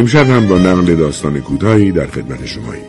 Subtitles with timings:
[0.00, 2.82] امشب هم با نقل داستان کوتاهی در خدمت شمایی.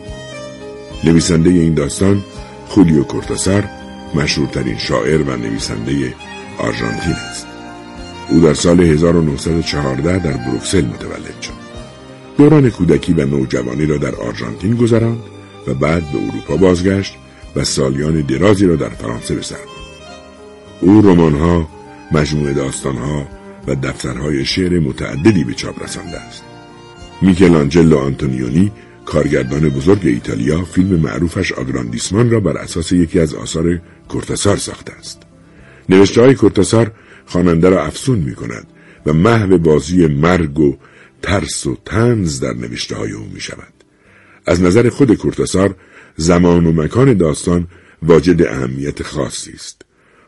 [1.04, 2.22] نویسنده این داستان
[2.68, 3.64] خولیو کورتاسار
[4.14, 6.14] مشهورترین شاعر و نویسنده
[6.58, 7.46] آرژانتین است.
[8.30, 11.52] او در سال 1914 در بروکسل متولد شد.
[12.38, 15.22] دوران کودکی و نوجوانی را در آرژانتین گذراند
[15.66, 17.14] و بعد به اروپا بازگشت
[17.56, 19.56] و سالیان درازی را در فرانسه به سر
[20.80, 21.68] او رمان‌ها،
[22.12, 23.26] مجموعه داستانها
[23.66, 26.51] و دفترهای شعر متعددی به چاپ رسانده است.
[27.22, 28.72] میکلانجلو آنتونیونی
[29.06, 35.22] کارگردان بزرگ ایتالیا فیلم معروفش آگراندیسمان را بر اساس یکی از آثار کورتاسار ساخته است.
[35.88, 36.92] نوشته های کورتاسار
[37.26, 38.66] خواننده را افسون می کند
[39.06, 40.76] و محو بازی مرگ و
[41.22, 43.72] ترس و تنز در نوشته های او می شود.
[44.46, 45.74] از نظر خود کورتاسار
[46.16, 47.68] زمان و مکان داستان
[48.02, 49.82] واجد اهمیت خاصی است.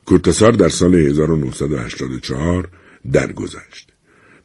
[0.04, 2.68] کورتاسار در سال 1984
[3.12, 3.93] درگذشت.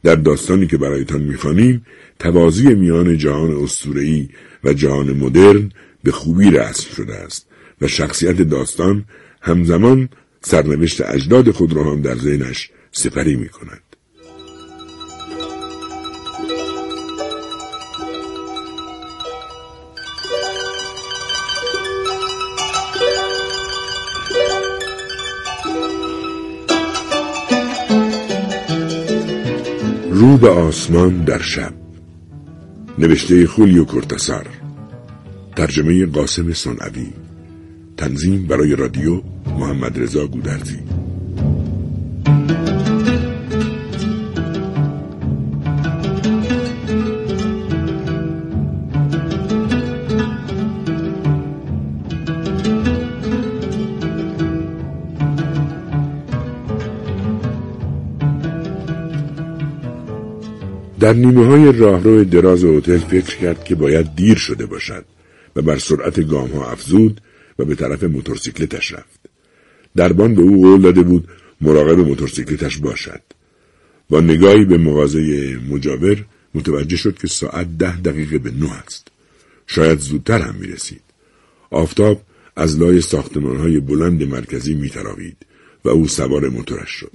[0.02, 1.86] در داستانی که برایتان می‌خوانیم
[2.18, 4.28] توازی میان جهان اسطوره‌ای
[4.64, 5.72] و جهان مدرن
[6.04, 7.46] به خوبی رسم شده است
[7.80, 9.04] و شخصیت داستان
[9.40, 10.08] همزمان
[10.40, 13.89] سرنوشت اجداد خود را هم در ذهنش سپری می کند.
[30.20, 31.72] رو به آسمان در شب.
[32.98, 34.46] نوشته خولیو کورتاسار
[35.56, 37.12] ترجمه قاسم صنعوی.
[37.96, 40.78] تنظیم برای رادیو محمد رضا گودرزی.
[61.00, 65.04] در نیمه های راهرو دراز هتل فکر کرد که باید دیر شده باشد
[65.56, 67.20] و بر سرعت گام ها افزود
[67.58, 69.20] و به طرف موتورسیکلتش رفت.
[69.96, 71.28] دربان به او قول داده بود
[71.60, 73.20] مراقب موتورسیکلتش باشد.
[74.10, 75.20] با نگاهی به مغازه
[75.70, 76.24] مجاور
[76.54, 79.08] متوجه شد که ساعت ده دقیقه به نه است.
[79.66, 81.02] شاید زودتر هم می رسید.
[81.70, 82.22] آفتاب
[82.56, 84.90] از لای ساختمان های بلند مرکزی می
[85.84, 87.12] و او سوار موتورش شد.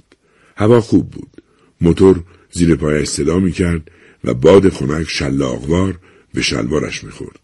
[0.56, 1.42] هوا خوب بود.
[1.80, 2.22] موتور
[2.56, 3.90] زیر پایش صدا می کرد
[4.24, 5.98] و باد خنک شلاقوار
[6.34, 7.38] به شلوارش می خورد.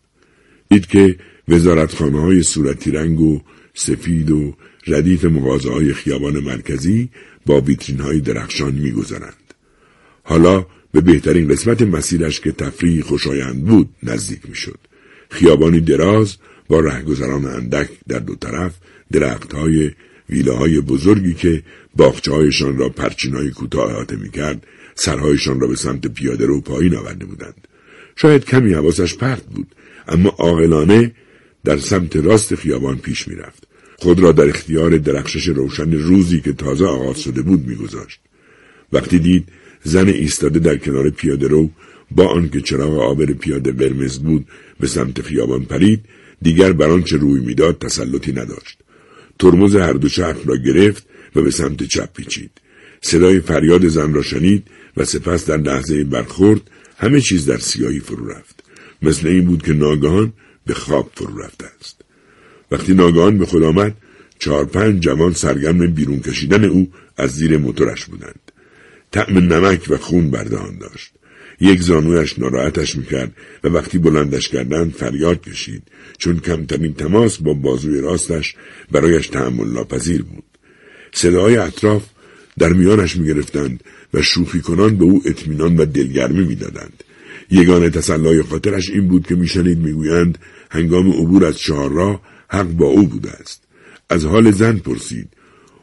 [0.71, 1.17] دید که
[1.49, 3.41] وزارتخانه های صورتی رنگ و
[3.75, 4.57] سفید و
[4.87, 7.09] ردیف مغازه های خیابان مرکزی
[7.47, 9.55] با ویترین های درخشان می گذارند.
[10.23, 14.79] حالا به بهترین قسمت مسیرش که تفریح خوشایند بود نزدیک می شد.
[15.31, 16.37] خیابانی دراز
[16.69, 18.75] با رهگذران اندک در دو طرف
[19.13, 19.91] درخت های
[20.31, 21.63] ویلاهای بزرگی که
[21.97, 27.69] باخچههایشان را پرچینهای کوتاه احاطه می‌کرد سرهایشان را به سمت پیاده رو پایین آورده بودند.
[28.17, 29.67] شاید کمی حواسش پرت بود
[30.09, 31.13] اما عاقلانه
[31.65, 33.69] در سمت راست خیابان پیش می‌رفت.
[33.97, 38.21] خود را در اختیار درخشش روشن روزی که تازه آغاز شده بود میگذاشت.
[38.93, 39.49] وقتی دید
[39.83, 41.71] زن ایستاده در کنار پیاده رو
[42.11, 44.47] با آنکه چراغ آبر پیاده قرمز بود
[44.81, 46.01] به سمت خیابان پرید
[46.43, 48.79] دیگر بر آنچه روی می‌داد تسلطی نداشت.
[49.39, 52.51] ترمز هر دو چرخ را گرفت و به سمت چپ پیچید.
[53.03, 56.61] صدای فریاد زن را شنید و سپس در لحظه برخورد
[56.99, 58.65] همه چیز در سیاهی فرو رفت.
[59.03, 60.33] مثل این بود که ناگهان
[60.67, 62.01] به خواب فرو رفته است.
[62.71, 63.97] وقتی ناگهان به خود آمد
[64.39, 68.53] چهار پنج جوان سرگرم بیرون کشیدن او از زیر موتورش بودند.
[69.11, 71.13] طعم نمک و خون بردهان داشت.
[71.61, 73.33] یک زانویش ناراحتش می‌کرد
[73.65, 75.83] و وقتی بلندش کردند فریاد کشید.
[76.19, 78.55] چون کمترین تماس با بازوی راستش
[78.91, 80.45] برایش تحمل ناپذیر بود.
[81.13, 82.05] صداهای اطراف
[82.59, 87.05] در میانش می‌گرفتند و شوخی کنان به او اطمینان و دلگرمی می‌دادند.
[87.51, 90.39] یگانه تسلای خاطرش این بود که میشنید می‌گویند
[90.71, 93.63] هنگام عبور از چهارراه حق با او بوده است.
[94.11, 95.29] از حال زن پرسید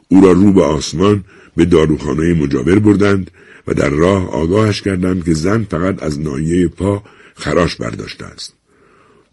[0.08, 1.24] او را رو به آسمان
[1.56, 3.30] به داروخانه مجاور بردند
[3.66, 7.02] و در راه آگاهش کردند که زن فقط از ناحیه پا
[7.34, 8.54] خراش برداشته است.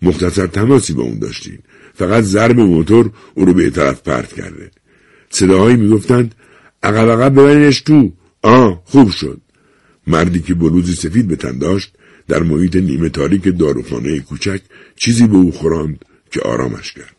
[0.02, 1.60] مختصر تماسی با اون داشتیم
[1.94, 4.72] فقط ضرب موتور او رو به طرف پرت کرده.
[5.30, 6.36] صداهایی می‌گفتند
[6.88, 8.12] عقب عقب ببرینش تو
[8.42, 9.42] آه خوب شد.
[10.08, 11.94] مردی که بلوزی سفید به تن داشت
[12.28, 14.62] در محیط نیمه تاریک داروخانه کوچک
[14.96, 17.16] چیزی به او خوراند که آرامش کرد.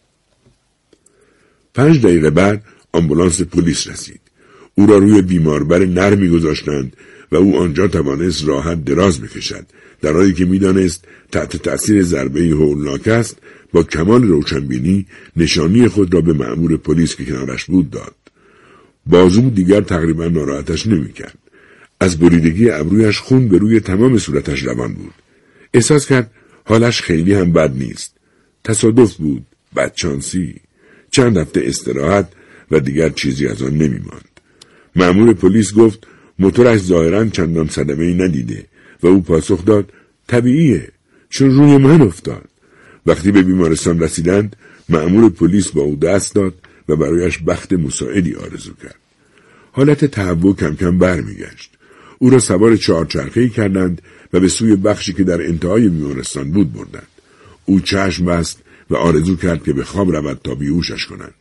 [1.74, 2.62] پنج دقیقه بعد
[2.92, 4.20] آمبولانس پلیس رسید.
[4.74, 6.96] او را روی بیماربر نرمی گذاشتند
[7.32, 9.66] و او آنجا توانست راحت دراز بکشد
[10.00, 13.36] در حالی که می‌دانست تحت تأثیر ضربه هولناک است
[13.72, 15.06] با کمال روشنبینی
[15.36, 18.14] نشانی خود را به مأمور پلیس که کنارش بود داد.
[19.08, 21.38] بازو دیگر تقریبا ناراحتش نمی‌کرد.
[22.00, 25.14] از بریدگی ابرویش خون به روی تمام صورتش روان بود.
[25.74, 26.30] احساس کرد
[26.64, 28.14] حالش خیلی هم بد نیست.
[28.64, 29.46] تصادف بود
[29.76, 30.54] بدچانسی
[31.10, 32.28] چند هفته استراحت
[32.70, 34.40] و دیگر چیزی از آن نمیماند.
[34.96, 36.06] مأمور پلیس گفت
[36.38, 38.64] موتورش ظاهرا چندان صدمه ای ندیده
[39.02, 39.92] و او پاسخ داد
[40.26, 40.88] طبیعیه
[41.30, 42.48] چون روی من افتاد.
[43.06, 44.56] وقتی به بیمارستان رسیدند
[44.88, 46.54] مأمور پلیس با او دست داد
[46.88, 48.98] و برایش بخت مساعدی آرزو کرد.
[49.72, 51.70] حالت تهوع کم کم برمیگشت.
[52.18, 54.02] او را سوار چهارچرخهای کردند
[54.32, 57.08] و به سوی بخشی که در انتهای بیمارستان بود بردند.
[57.64, 61.34] او چشم بست و آرزو کرد که به خواب رود تا بیهوشش کنند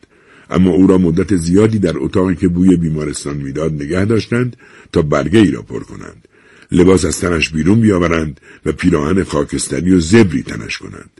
[0.50, 4.56] اما او را مدت زیادی در اتاقی که بوی بیمارستان می‌داد نگه داشتند
[4.92, 6.28] تا برگه ای را پر کنند.
[6.72, 11.10] لباس از تنش بیرون بیاورند و پیراهن خاکستری و زبری تنش کنند.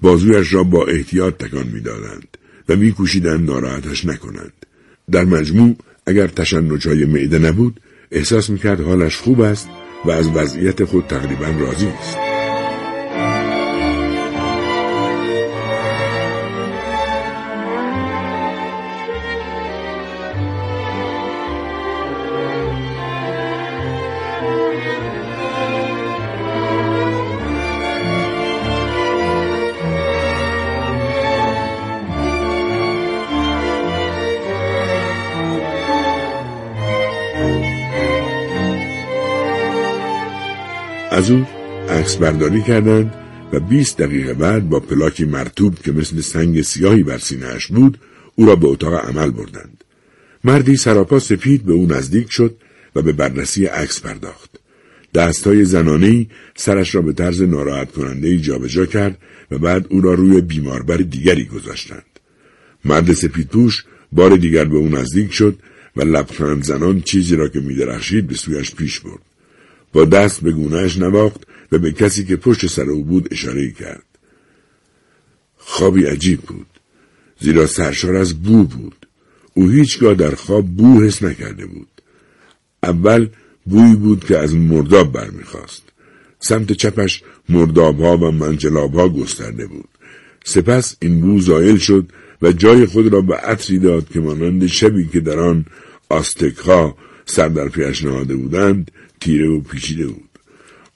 [0.00, 2.28] بازویش را با احتیاط تکان می‌دادند.
[2.68, 4.52] و میکوشیدند ناراحتش نکنند.
[5.10, 5.76] در مجموع
[6.06, 7.80] اگر تشنجهای معده نبود
[8.10, 9.68] احساس می‌کرد حالش خوب است
[10.04, 12.33] و از وضعیت خود تقریبا راضی است.
[41.14, 41.46] از او
[41.88, 43.14] عکس برداری کردند
[43.52, 47.98] و 20 دقیقه بعد با پلاکی مرتوب که مثل سنگ سیاهی بر سینهاش بود
[48.34, 49.84] او را به اتاق عمل بردند.
[50.44, 52.56] مردی سراپا سپید به او نزدیک شد
[52.96, 54.50] و به بررسی عکس پرداخت.
[55.14, 59.18] دستهای زنانهی سرش را به طرز ناراحت کننده جابجا کرد
[59.50, 62.20] و بعد او را روی بیماربر دیگری گذاشتند.
[62.84, 65.58] مرد سپیدپوش بار دیگر به او نزدیک شد
[65.96, 69.33] و لبخند زنان چیزی را که میدرخشید به سویش پیش برد.
[69.94, 71.40] با دست به گونهش نواخت
[71.72, 74.04] و به کسی که پشت سر او بود اشاره کرد.
[75.56, 76.66] خوابی عجیب بود.
[77.40, 79.06] زیرا سرشار از بو بود.
[79.54, 81.88] او هیچگاه در خواب بو حس نکرده بود.
[82.82, 83.28] اول
[83.66, 85.82] بویی بود که از مرداب برمیخواست.
[86.40, 89.88] سمت چپش مردابها و منجلابها گسترده بود.
[90.44, 92.08] سپس این بو زایل شد
[92.42, 95.64] و جای خود را به عطری داد که مانند شبی که در آن
[96.08, 96.96] آستکها
[97.26, 98.90] سر در پیش نهاده بودند
[99.24, 100.28] تیره و پیچیده بود.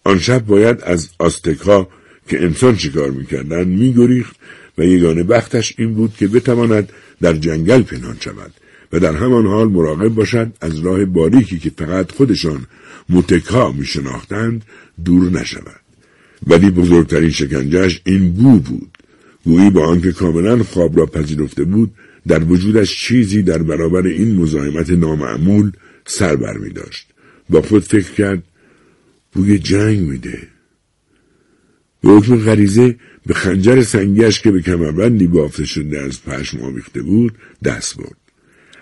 [0.04, 1.88] آن شب باید از آستکها
[2.28, 4.36] که انسان شکار می‌کردند میگریخت
[4.78, 8.52] و یگانه بختش این بود که بتواند در جنگل پنهان شود
[8.92, 12.66] و در همان حال مراقب باشد از راه باریکی که فقط خودشان
[13.08, 14.64] متکا میشناختند
[15.04, 15.81] دور نشود.
[16.46, 18.98] ولی بزرگترین شکنجهش این بو بود.
[19.44, 21.90] گویی با آنکه کاملا خواب را پذیرفته بود
[22.28, 25.72] در وجودش چیزی در برابر این مزاحمت نامعمول
[26.06, 26.70] سر بر می.
[27.50, 28.42] با خود فکر کرد
[29.32, 30.48] بوی جنگ میده.
[32.02, 32.96] به حکم غریزه
[33.26, 38.16] به خنجر سنگیش که به کمربندی بافته شده از پشم آویخته بود دست برد.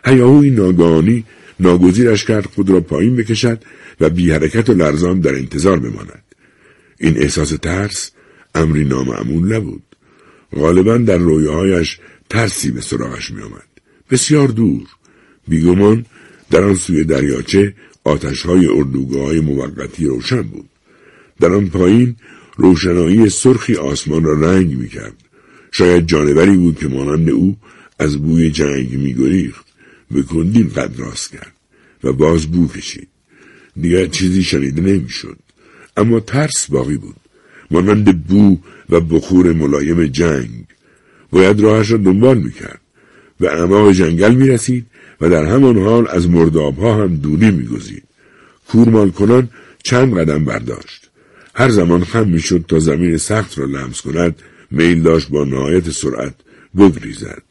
[0.04, 1.24] هیاهوی ناگهانی
[1.60, 3.62] ناگزیرش کرد خود را پایین بکشد
[4.00, 6.22] و بی حرکت و لرزان در انتظار بماند.
[6.98, 8.10] این احساس ترس
[8.54, 9.82] امری نامعمول نبود.
[10.56, 13.66] غالبا در رویاهایش ترسی به سراغش می آمد.
[14.10, 14.86] بسیار دور.
[15.48, 16.06] بیگمان
[16.50, 17.74] در آن سوی دریاچه
[18.06, 20.68] آتش های اردوگاه های موقتی روشن بود.
[21.40, 22.16] در آن پایین
[22.56, 25.14] روشنایی سرخی آسمان را رنگ می کرد.
[25.72, 27.56] شاید جانوری بود که مانند او
[27.98, 29.66] از بوی جنگ می گریخت.
[30.10, 31.52] به کندین قد راست کرد
[32.04, 33.08] و باز بو کشید.
[33.80, 35.38] دیگر چیزی شنیده نمی‌شد.
[35.96, 37.16] اما ترس باقی بود.
[37.70, 38.58] مانند بو
[38.90, 40.64] و بخور ملایم جنگ.
[41.30, 42.80] باید راهش را دنبال می‌کرد.
[43.40, 44.86] به اعماق جنگل می رسید
[45.20, 48.02] و در همان حال از مردابها هم دوری میگزید.
[48.68, 49.48] کورمان کنان
[49.84, 51.10] چند قدم برداشت.
[51.54, 56.34] هر زمان خم می‌شد تا زمین سخت را لمس کند میل داشت با نهایت سرعت
[56.78, 57.42] بگریزد.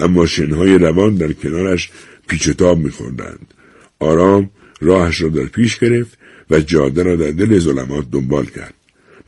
[0.00, 1.90] اما شنهای روان در کنارش
[2.28, 3.54] پیچ تاب میخوردند.
[3.98, 6.18] آرام راهش را در پیش گرفت
[6.50, 8.74] و جاده را در دل ظلمات دنبال کرد.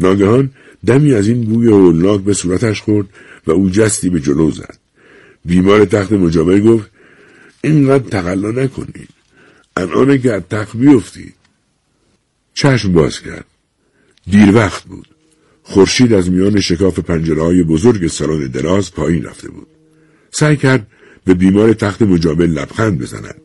[0.00, 0.50] ناگهان
[0.86, 3.06] دمی از این بوی هولناک به صورتش خورد
[3.46, 4.78] و او جستی به جلو زد.
[5.44, 6.90] بیمار تخت مجاور گفت
[7.62, 9.08] اینقدر تقلا نکنید.
[9.76, 11.34] الان که از تخت بیفتید.
[12.54, 13.44] چشم باز کرد.
[14.26, 15.06] دیر وقت بود.
[15.62, 19.66] خورشید از میان شکاف پنجره های بزرگ سالن دراز پایین رفته بود.
[20.30, 20.86] سعی کرد
[21.24, 23.40] به بیمار تخت مجابل لبخند بزند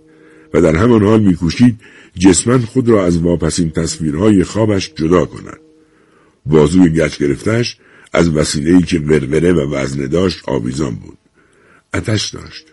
[0.53, 1.79] و در همان حال میکوشید
[2.17, 5.59] جسمن خود را از واپسین تصویرهای خوابش جدا کند.
[6.45, 7.77] بازوی گچ گرفتش
[8.13, 11.17] از وسیله‌ای که وروره و وزنه داشت آویزان بود.
[11.93, 12.72] اتش داشت.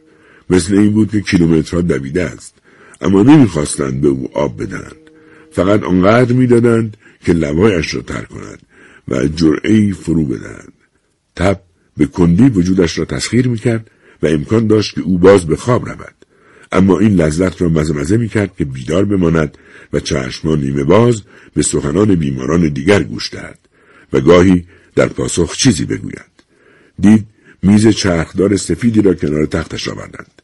[0.51, 2.55] مثل این بود که کیلومترها دویده است.
[3.01, 4.97] اما نمی‌خواستند به او آب بدهند.
[5.53, 8.59] فقط آنقدر می‌دادند که لبایش را تر کند
[9.09, 10.73] و جرعی فرو بدهند.
[11.37, 11.61] تب
[11.97, 13.91] به کندی وجودش را تسخیر می‌کرد
[14.23, 16.15] و امکان داشت که او باز به خواب رود.
[16.73, 19.59] اما این لذت را مزمزه می‌کرد که بیدار بماند
[19.93, 21.23] و چشمان نیمه باز
[21.55, 23.59] به سخنان بیماران دیگر گوش دهد
[24.13, 26.31] و گاهی در پاسخ چیزی بگوید.
[27.01, 27.27] دید
[27.63, 30.40] میز چرخدار سفیدی را کنار تختش آوردند.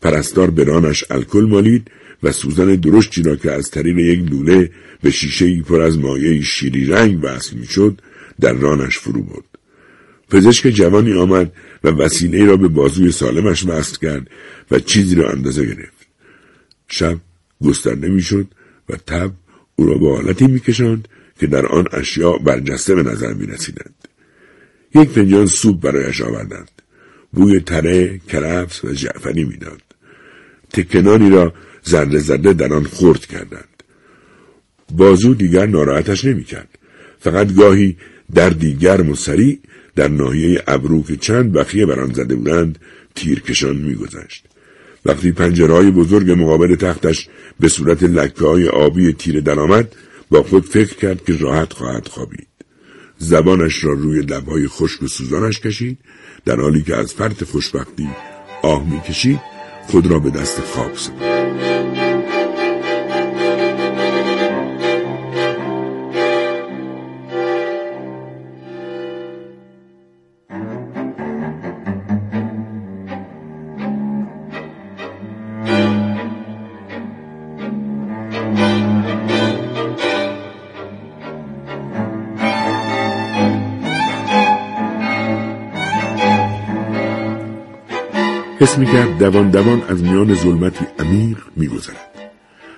[0.00, 1.90] پرستار به رانش الکل مالید
[2.22, 4.70] و سوزن درشتی را که از طریق یک لوله
[5.02, 8.00] به شیشه پر از مایه شیری رنگ وصل می‌شد
[8.40, 9.44] در رانش فرو برد
[10.30, 11.52] پزشک جوانی آمد
[11.84, 14.30] و وسیله را به بازوی سالمش وصل کرد
[14.70, 16.06] و چیزی را اندازه گرفت
[16.88, 17.18] شب
[17.64, 18.46] گسترده می‌شد
[18.88, 19.32] و تب
[19.76, 21.08] او را به حالتی میکشاند
[21.40, 23.94] که در آن اشیاء برجسته به نظر می رسیدند.
[24.94, 26.70] یک فنجان سوپ برایش آوردند.
[27.32, 29.85] بوی تره، کرفس و جعفری می‌داد.
[30.72, 33.82] تکنانی را زرده زرده در آن خورد کردند.
[34.92, 36.68] بازو دیگر ناراحتش نمی‌کرد.
[37.18, 37.96] فقط گاهی
[38.34, 39.14] در دیگر و
[39.96, 42.78] در ناحیه ابرو که چند بخیه بر آن زده بودند
[43.14, 44.44] تیرکشان میگذشت.
[45.06, 47.28] وقتی پنجرهای بزرگ مقابل تختش
[47.60, 49.96] به صورت لکه های آبی تیره درآمد
[50.30, 52.46] با خود فکر کرد که راحت خواهد خوابید.
[53.18, 55.98] زبانش را روی لبهای خشک و سوزانش کشید
[56.44, 58.08] در حالی که از فرط خوشبختی
[58.62, 59.55] آه می‌کشید
[59.88, 61.35] خود را به دست خواب سپرد.
[88.58, 92.10] حس می‌کرد دوان دوان از میان ظلمتی عمیق میگذرد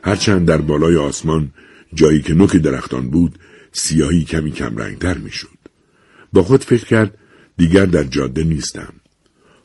[0.05, 1.51] هرچند در بالای آسمان
[1.95, 3.39] جایی که نوک درختان بود
[3.73, 5.59] سیاهی کمی کم رنگتر می‌شد
[6.33, 7.19] با خود فکر کرد
[7.57, 8.93] دیگر در جاده نیستم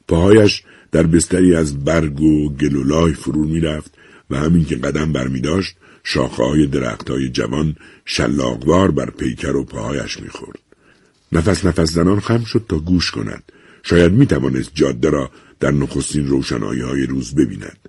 [0.08, 3.94] پاهایش در بستری از برگ و گلولای فرو می‌رفت
[4.30, 9.64] و همین که قدم برمی داشت شاخه های درخت های جوان شلاقوار بر پیکر و
[9.64, 10.60] پاهایش می‌خورد.
[11.32, 13.44] نفس نفس زنان خم شد تا گوش کند.
[13.84, 15.32] شاید می توانست جاده را
[15.64, 17.80] در نخستین روشنایی های روز ببیند.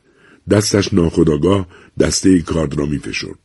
[0.50, 1.68] دستش ناخداگاه
[2.00, 3.38] دسته کارد را می فشرد.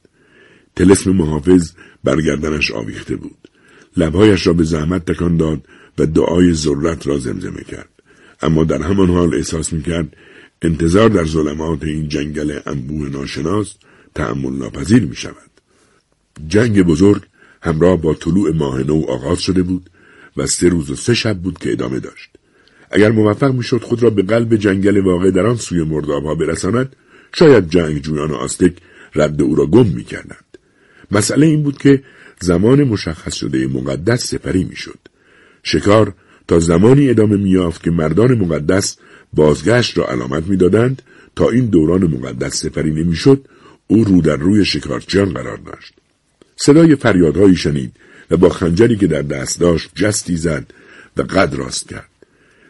[0.76, 1.72] تلسم محافظ
[2.04, 3.50] برگردنش آویخته بود.
[3.98, 5.62] لبهایش را به زحمت تکان داد
[5.98, 7.90] و دعای ذرت را زمزمه کرد.
[8.42, 10.16] اما در همان حال احساس می کرد
[10.62, 13.76] انتظار در ظلمات این جنگل انبوه ناشناس
[14.16, 15.52] تحمل ناپذیر می شود.
[16.48, 17.22] جنگ بزرگ
[17.62, 19.90] همراه با طلوع ماه نو آغاز شده بود
[20.38, 22.39] و سه روز و سه شب بود که ادامه داشت.
[22.92, 26.96] اگر موفق می‌شد خود را به قلب جنگل واقع در آن سوی مردابها برساند
[27.34, 28.74] شاید جنگ جویان آستک
[29.16, 30.46] رد او را گم می‌کردند.
[31.12, 32.04] مسئله این بود که
[32.42, 35.00] زمان مشخص شده مقدس سپری می‌شد.
[35.64, 36.14] شکار
[36.48, 38.98] تا زمانی ادامه میافت که مردان مقدس
[39.34, 41.02] بازگشت را علامت می‌دادند
[41.36, 43.46] تا این دوران مقدس سپری نمی‌شد
[43.88, 45.94] او رو در روی شکارچیان قرار داشت.
[46.56, 47.92] صدای فریادهایی شنید
[48.32, 50.74] و با خنجری که در دست داشت جستی زد
[51.18, 52.09] و قد راست کرد.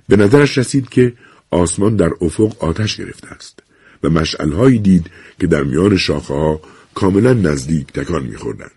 [0.10, 1.14] به نظرش رسید که
[1.52, 3.60] آسمان در افق آتش گرفته است
[4.04, 5.06] و مشعلهایی دید
[5.40, 6.62] که در میان شاخه ها
[6.96, 8.72] کاملا نزدیک تکان میخوردند.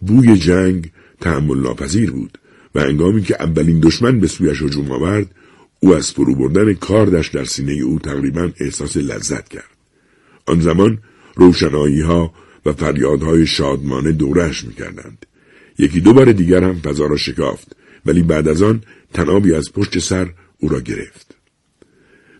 [0.00, 0.90] بوی جنگ
[1.20, 2.38] تحمل ناپذیر بود
[2.74, 5.26] و انگامی که اولین دشمن به سویش هجوم آورد
[5.80, 9.70] او از فرو بردن کاردش در سینه او تقریبا احساس لذت کرد.
[10.46, 10.98] آن زمان
[11.34, 12.34] روشنایی ها
[12.66, 15.26] و فریادهای شادمانه دورش می‌کردند.
[15.78, 17.76] یکی دو بار دیگر هم فضا را شکافت
[18.06, 18.82] ولی بعد از آن
[19.14, 20.30] تنابی از پشت سر
[20.62, 21.34] او را گرفت.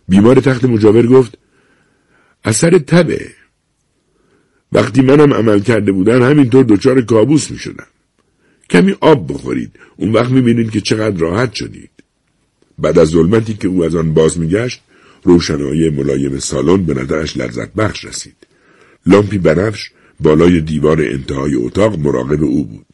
[0.07, 1.37] بیمار تخت مجاور گفت
[2.43, 3.31] اثر تبه.
[4.71, 7.87] وقتی منم عمل کرده بودن همینطور دچار کابوس می شدم.
[8.69, 9.71] کمی آب بخورید.
[9.97, 11.89] اون وقت می بینید که چقدر راحت شدید.
[12.79, 14.81] بعد از ظلمتی که او از آن باز میگشت
[15.23, 18.35] روشنایی ملایم سالن به نظرش لذت بخش رسید.
[19.05, 22.85] لامپی بنفش بالای دیوار انتهای اتاق مراقب او بود.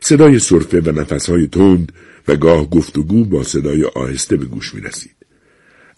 [0.00, 1.92] صدای صرفه و نفسهای تند
[2.28, 5.16] و گاه گفتگو با صدای آهسته به گوش می رسید.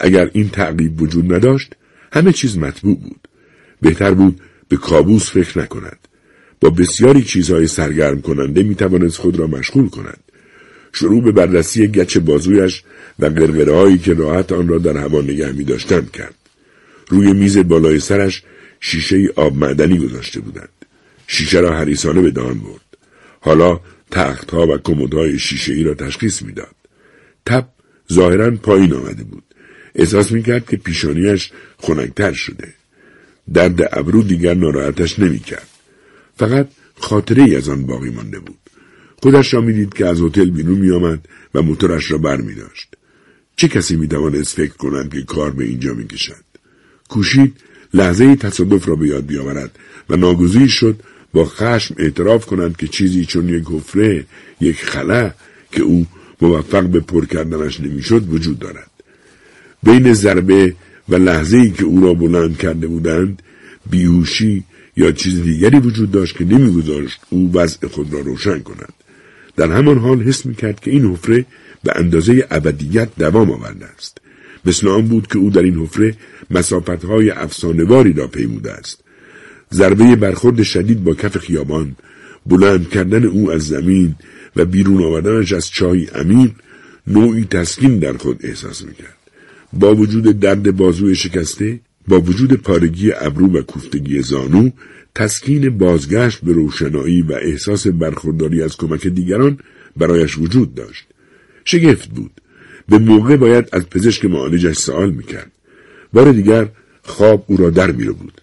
[0.01, 1.75] اگر این تعقیب وجود نداشت
[2.13, 3.29] همه چیز مطبوع بود.
[3.81, 5.99] بهتر بود به کابوس فکر نکند.
[6.61, 10.21] با بسیاری چیزهای سرگرم کننده می توانست خود را مشغول کند.
[10.93, 12.83] شروع به بررسی گچ بازویش
[13.19, 16.35] و قرقره هایی که راحت آن را در هوا نگه می داشتند کرد.
[17.09, 18.43] روی میز بالای سرش
[18.81, 20.69] شیشه آب معدنی گذاشته بودند.
[21.27, 22.81] شیشه را حریسانه به دان برد.
[23.41, 26.75] حالا تختها و کمدهای شیشه ای را تشخیص می‌داد.
[27.47, 27.69] تب
[28.13, 29.45] ظاهرا پایین آمده بود.
[29.95, 32.75] احساس می‌کرد که پیشانیش خنکتر شده.
[33.55, 35.69] درد ابرو دیگر ناراحتش نمی‌کرد.
[36.37, 38.59] فقط خاطره ای از آن باقی مانده بود.
[39.23, 42.95] خودش را می‌دید که از هتل بیرون میآمد و موتورش را بر می داشت.
[43.57, 46.45] چه کسی می توانست فکر کنند که کار به اینجا می کشد؟
[47.09, 47.57] کوشید
[47.95, 49.79] لحظه تصادف را به یاد بیاورد
[50.11, 51.01] و ناگزیر شد
[51.37, 54.25] با خشم اعتراف کنند که چیزی چون یک حفره
[54.61, 55.31] یک خلا
[55.73, 56.07] که او
[56.41, 58.91] موفق به پر کردنش نمی‌شد وجود دارد.
[59.83, 60.75] بین ضربه
[61.09, 63.43] و لحظه ای که او را بلند کرده بودند
[63.91, 64.65] بیهوشی
[64.97, 68.93] یا چیز دیگری وجود داشت که نمیگذاشت او وضع خود را روشن کند.
[69.57, 71.45] در همان حال حس می‌کرد که این حفره
[71.85, 74.19] به اندازه ابدیت دوام آورده است.
[74.65, 76.15] مثل آن بود که او در این حفره
[76.51, 79.06] مسافتهای افسانهواری را پیموده است.
[79.73, 81.97] ضربه برخورد شدید با کف خیابان.
[82.47, 84.15] بلند کردن او از زمین
[84.57, 86.51] و بیرون آوردنش از چای عمیق
[87.07, 89.17] نوعی تسکین در خود احساس می‌کرد.
[89.73, 94.71] با وجود درد بازوی شکسته با وجود پارگی ابرو و کوفتگی زانو
[95.15, 99.59] تسکین بازگشت به روشنایی و احساس برخورداری از کمک دیگران
[99.97, 101.05] برایش وجود داشت.
[101.65, 102.31] شگفت بود.
[102.89, 105.53] به موقع باید از پزشک معالجش سوال می‌کرد.
[106.13, 106.69] بار دیگر
[107.03, 108.41] خواب او را در میره بود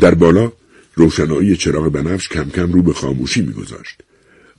[0.00, 0.52] در بالا
[0.94, 4.00] روشنایی چراغ بنفش کم کم رو به خاموشی میگذاشت.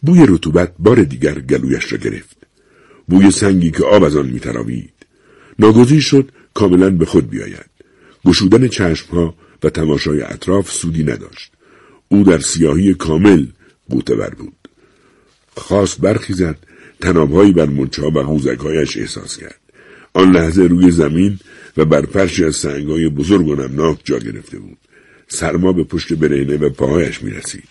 [0.02, 2.38] بوی رطوبت بار دیگر گلویش را گرفت.
[3.08, 4.94] بوی سنگی که آب از آن میتراوید.
[5.60, 7.70] ناگزیر شد کاملا به خود بیاید.
[8.26, 11.52] گشودن چشمها و تماشای اطراف سودی نداشت.
[12.08, 13.46] او در سیاهی کامل
[13.90, 14.54] بر بود.
[15.58, 16.58] خواست برخیزد
[17.02, 19.60] تنابهایی بر منچها و قوزکهایش احساس کرد.
[20.14, 21.40] آن لحظه روی زمین
[21.78, 24.78] و بر فرشی از سنگهای بزرگ و نمناک جا گرفته بود.
[25.34, 27.70] سرما به پشت برهنه و پاهایش می رسید.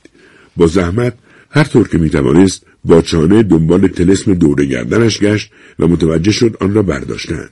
[0.56, 1.14] با زحمت
[1.50, 6.56] هر طور که می توانست با چانه دنبال تلسم دوره گردنش گشت و متوجه شد
[6.60, 7.50] آن را برداشتند.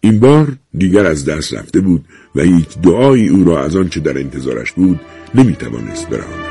[0.00, 2.04] این بار دیگر از دست رفته بود
[2.34, 5.00] و هیچ دعایی او را از آنچه در انتظارش بود
[5.34, 6.49] نمی توانست برهاند.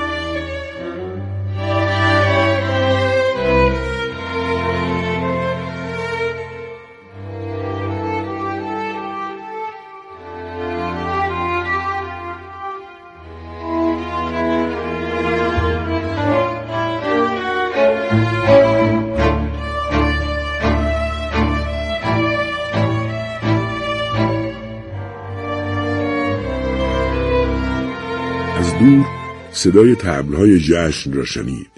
[29.51, 31.71] صدای تبلهای جشن را شنید.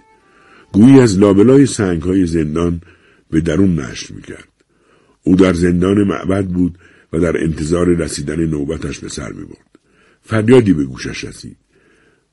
[0.71, 2.81] گویی از لابلای سنگهای زندان
[3.31, 4.47] به درون نشر می‌کرد.
[5.23, 6.77] او در زندان معبد بود
[7.13, 9.79] و در انتظار رسیدن نوبتش به سر می‌برد.
[10.21, 11.57] فریادی به گوشش رسید.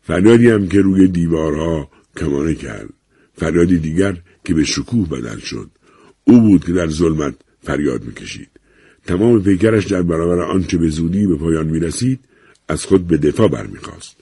[0.02, 2.88] فریادی هم که روی دیوارها کمانه کرد.
[3.35, 5.70] فریادی دیگر که به شکوه بدل شد.
[6.24, 8.50] او بود که در ظلمت فریاد می‌کشید.
[9.07, 12.20] تمام پیکرش در برابر آنچه به زودی به پایان می‌رسید
[12.68, 14.17] از خود به دفاع برمیخواست.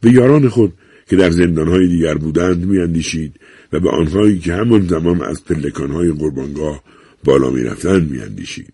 [0.00, 0.72] به یاران خود
[1.08, 3.40] که در زندانهای دیگر بودند میاندیشید
[3.72, 6.82] و به آنهایی که همان زمان از پلکانهای قربانگاه
[7.24, 8.72] بالا می‌رفتند میاندیشید.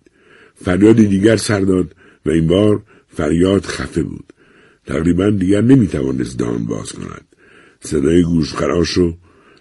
[0.55, 1.95] فریاد دیگر سر داد
[2.27, 4.33] و این بار فریاد خفه بود.
[4.87, 7.25] تقریبا دیگر نمی‌توانست دان باز کند.
[7.81, 9.17] صدای گوشخراش و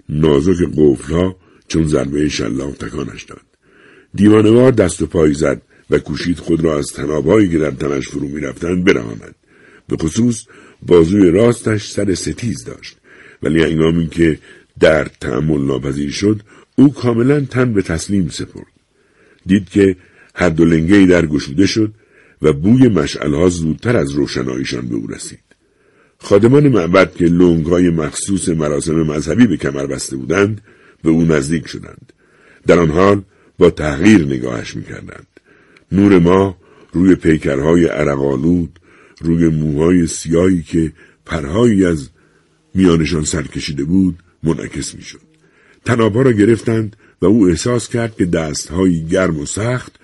[0.10, 1.36] نازک قفلها
[1.68, 3.42] چون ضربه شلاق تکانش داد.
[4.14, 8.28] دیوانوار دست و پای زد و کوشید خود را از تنابهایی که در تنش فرو
[8.28, 9.36] می‌رفتند برهاند.
[9.92, 10.46] به خصوص
[10.82, 12.98] بازوی راستش سر ستیز داشت.
[13.44, 14.40] ولی انگامی که
[14.80, 16.42] در تحمل ناپذیر شد
[16.76, 18.74] او کاملا تن به تسلیم سپرد.
[19.46, 19.96] دید که
[20.36, 21.94] هر دو لنگه در گشوده شد
[22.42, 25.40] و بوی مشعلها زودتر از روشناییشان به او رسید.
[26.18, 30.62] خادمان معبد که لنگ های مخصوص مراسم مذهبی به کمر بسته بودند
[31.04, 32.14] به او نزدیک شدند.
[32.68, 33.22] در آن حال
[33.58, 35.28] با تغییر نگاهش می‌کردند.
[35.92, 36.58] نور ما
[36.94, 38.80] روی پیکرهای عرقالود
[39.22, 40.94] روی موهای سیاهی که
[41.26, 42.10] پرهایی از
[42.76, 45.20] میانشان سر کشیده بود منعکس می‌شد.
[45.86, 49.96] تنابها را گرفتند و او احساس کرد که دستهایی گرم و سخت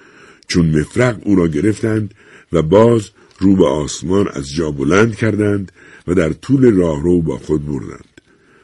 [0.48, 2.14] چون مفرق او را گرفتند
[2.54, 5.72] و باز رو به آسمان از جا بلند کردند
[6.08, 8.22] و در طول راهرو با خود بردند.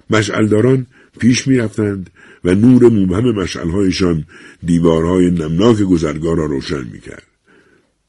[0.10, 0.88] مشعلداران
[1.20, 2.10] پیش می‌رفتند
[2.44, 4.26] و نور مبهم مشعلهایشان
[4.66, 7.28] دیوارهای نمناک گذرگاه را روشن می‌کرد.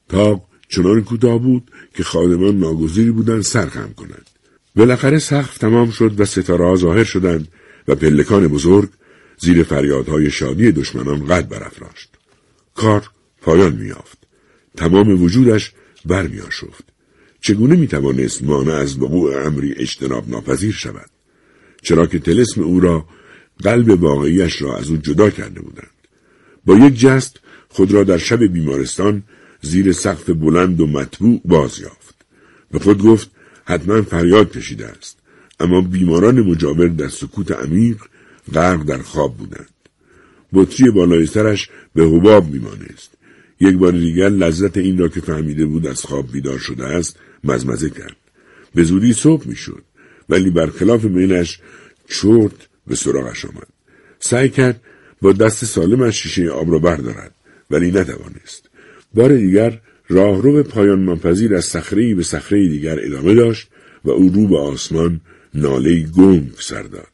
[0.09, 4.29] تاق چنان کوتاه بود که خادمان ناگزیری بودند سرخم کنند.
[4.75, 7.47] بالاخره سقف تمام شد و ستاره ظاهر شدند
[7.87, 8.89] و پلکان بزرگ
[9.37, 12.09] زیر فریادهای شادی دشمنان قد برافراشت.
[12.75, 13.09] کار
[13.41, 14.17] پایان میافت
[14.77, 15.71] تمام وجودش
[16.05, 16.83] برمیآشفت.
[17.41, 21.09] چگونه می‌توانست مانع از وقوع امری اجتناب ناپذیر شود؟
[21.83, 23.05] چرا که تلسم او را
[23.63, 25.95] قلب واقعیش را از او جدا کرده بودند.
[26.65, 29.23] با یک جست خود را در شب بیمارستان
[29.61, 32.15] زیر سقف بلند و مطبوع باز یافت.
[32.71, 33.31] به خود گفت
[33.65, 35.17] حتما فریاد کشیده است.
[35.59, 37.97] اما بیماران مجاور در سکوت عمیق
[38.53, 39.69] غرق در خواب بودند.
[40.53, 43.11] بطری بالای سرش به حباب میمانست.
[43.59, 47.89] یک بار دیگر لذت این را که فهمیده بود از خواب بیدار شده است مزمزه
[47.89, 48.15] کرد.
[48.75, 49.83] به زودی صبح می‌شد
[50.29, 51.59] ولی برخلاف مینش
[52.07, 53.67] چرت به سراغش آمد.
[54.19, 54.81] سعی کرد
[55.21, 57.35] با دست سالمش شیشه آب را بردارد
[57.71, 58.69] ولی نتوانست.
[59.15, 63.67] بار دیگر راهرو پایان منپذیر از صخره به صخره دیگر ادامه داشت
[64.05, 65.21] و او رو به آسمان
[65.53, 67.07] ناله گنگ سر داد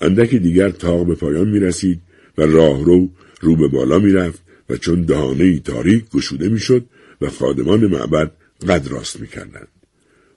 [0.00, 2.00] اندکی دیگر تاق به پایان می رسید
[2.38, 3.08] و راهرو
[3.40, 6.86] رو به بالا می رفت و چون دهانه تاریک گشوده می شد
[7.20, 8.32] و خادمان معبد
[8.68, 9.68] قد راست می کردند.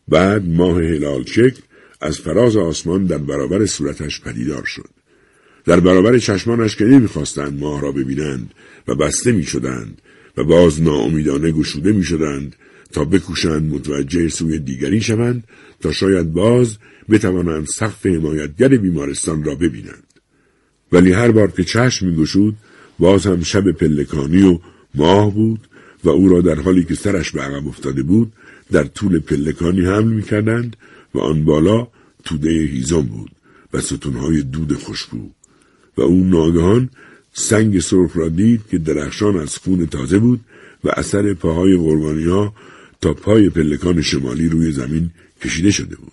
[0.08, 1.62] بعد ماه هلال شکل
[2.02, 4.90] از فراز آسمان در برابر صورتش پدیدار شد.
[5.68, 8.54] در برابر چشمانش که نمی‌خواستند ماه را ببینند
[8.88, 10.02] و بسته می شدند
[10.38, 12.56] و باز ناامیدانه گشوده می شدند
[12.92, 15.44] تا بکوشند متوجه سوی دیگری شوند
[15.82, 16.78] تا شاید باز
[17.10, 20.04] بتوانند سقف حمایتگر بیمارستان را ببینند.
[20.92, 22.56] ولی هر بار که چشم می گشود
[23.00, 24.60] باز هم شب پلکانی و
[24.96, 25.68] ماه بود
[26.04, 28.34] و او را در حالی که سرش به عقب افتاده بود
[28.72, 30.76] در طول پلکانی حمل می کردند
[31.14, 31.88] و آن بالا
[32.26, 33.32] توده هیزم بود
[33.74, 35.30] و ستونهای دود خوشبو
[35.98, 36.90] و او ناگهان
[37.34, 40.40] سنگ سرخ را دید که درخشان از خون تازه بود
[40.84, 42.54] و اثر پاهای قربانی ها
[43.02, 45.10] تا پای پلکان شمالی روی زمین
[45.42, 46.12] کشیده شده بود.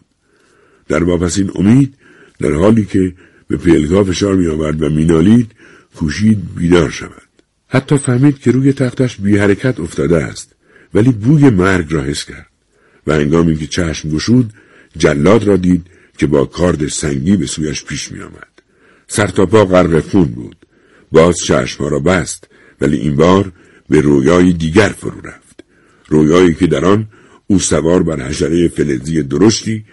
[0.89, 1.95] در واپسین امید
[2.39, 3.15] در حالی که
[3.49, 5.51] به پلکا فشار می آورد و مینالید
[5.97, 7.29] کوشید بیدار شود.
[7.69, 10.55] حتی فهمید که روی تختش بی حرکت افتاده است
[10.95, 12.47] ولی بوی مرگ را حس کرد
[13.07, 14.53] و هنگامی که چشم گشود
[14.97, 15.87] جلاد را دید
[16.19, 18.54] که با کارد سنگی به سویش پیش می آمد.
[19.15, 20.57] سر پا غرق خون بود.
[21.13, 22.49] باز چشمها را بست
[22.81, 23.53] ولی این بار
[23.91, 25.65] به رویای دیگر فرو رفت.
[26.09, 27.07] رویایی که در آن
[27.47, 29.85] او سوار بر حشره فلزی درشتی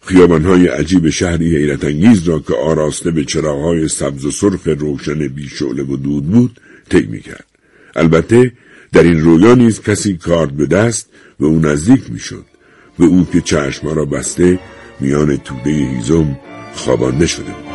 [0.00, 5.48] خیابانهای عجیب شهری حیرت انگیز را که آراسته به چراغهای سبز و سرخ روشن بی
[5.48, 7.46] شعله و دود بود طی می‌کرد
[7.96, 8.52] البته
[8.92, 11.08] در این رویا نیز کسی کارد به دست
[11.40, 12.44] و او نزدیک می‌شد
[12.98, 14.58] به او که چشما را بسته
[15.00, 16.38] میان توده هیزم
[16.74, 17.69] خوابانده شده بود